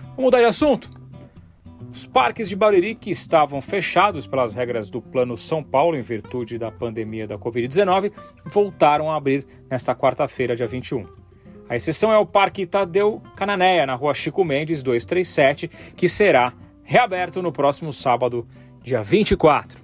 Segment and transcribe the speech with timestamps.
[0.08, 0.97] Vamos mudar de assunto?
[1.98, 6.60] Os parques de Barueri, que estavam fechados pelas regras do Plano São Paulo em virtude
[6.60, 8.12] da pandemia da Covid-19,
[8.46, 11.08] voltaram a abrir nesta quarta-feira, dia 21.
[11.68, 16.54] A exceção é o Parque Tadeu Cananéia, na rua Chico Mendes 237, que será
[16.84, 18.48] reaberto no próximo sábado,
[18.84, 19.77] dia 24.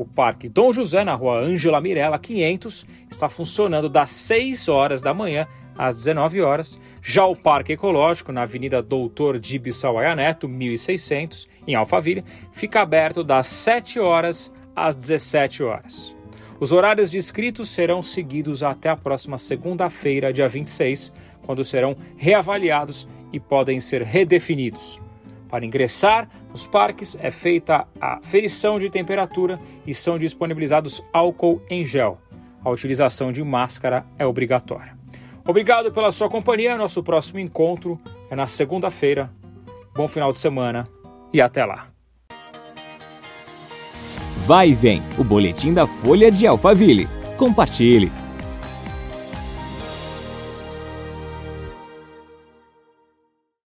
[0.00, 5.12] O Parque Dom José, na rua Ângela Mirella 500, está funcionando das 6 horas da
[5.12, 6.80] manhã às 19 horas.
[7.02, 13.22] Já o Parque Ecológico, na Avenida Doutor Dibi Sawaia Neto, 1600, em Alphaville, fica aberto
[13.22, 16.16] das 7 horas às 17 horas.
[16.58, 21.12] Os horários de inscritos serão seguidos até a próxima segunda-feira, dia 26,
[21.42, 24.98] quando serão reavaliados e podem ser redefinidos.
[25.50, 31.84] Para ingressar nos parques é feita a ferição de temperatura e são disponibilizados álcool em
[31.84, 32.18] gel.
[32.64, 34.96] A utilização de máscara é obrigatória.
[35.44, 36.76] Obrigado pela sua companhia.
[36.76, 37.98] Nosso próximo encontro
[38.30, 39.30] é na segunda-feira.
[39.94, 40.88] Bom final de semana
[41.32, 41.88] e até lá.
[44.46, 47.08] Vai e vem o boletim da Folha de Alphaville.
[47.36, 48.19] Compartilhe.